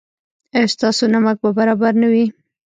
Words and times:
ایا 0.55 0.71
ستاسو 0.75 1.03
نمک 1.13 1.37
به 1.43 1.49
برابر 1.57 1.93
نه 2.01 2.07
وي؟ 2.11 2.25